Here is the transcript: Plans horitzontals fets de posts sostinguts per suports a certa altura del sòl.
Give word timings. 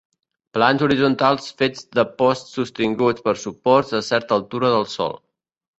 Plans 0.57 0.85
horitzontals 0.85 1.51
fets 1.63 1.85
de 1.99 2.07
posts 2.23 2.57
sostinguts 2.59 3.29
per 3.29 3.39
suports 3.47 3.97
a 4.03 4.07
certa 4.13 4.41
altura 4.41 4.77
del 4.79 4.91
sòl. 4.99 5.21